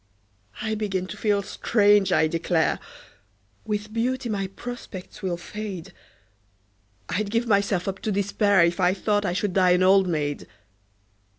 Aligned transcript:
I 0.63 0.73
begin 0.73 1.05
to 1.05 1.15
feel 1.15 1.43
strange, 1.43 2.11
I 2.11 2.25
declare! 2.25 2.79
With 3.67 3.93
beauty 3.93 4.29
my 4.29 4.47
prospects 4.47 5.21
will 5.21 5.37
fade 5.37 5.93
I'd 7.07 7.29
give 7.29 7.45
myself 7.45 7.87
up 7.87 7.99
to 7.99 8.11
despair 8.11 8.63
If 8.65 8.79
I 8.79 8.95
thought 8.95 9.25
I 9.25 9.33
should 9.33 9.53
die 9.53 9.73
an 9.73 9.83
old 9.83 10.07
maid! 10.07 10.47